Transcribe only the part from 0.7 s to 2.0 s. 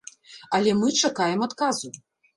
мы чакаем адказу.